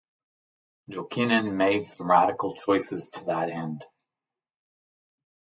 Jokinen 0.89 1.53
made 1.55 1.85
some 1.85 2.09
radical 2.09 2.55
choices 2.55 3.07
to 3.09 3.23
that 3.25 3.51
end. 3.51 3.85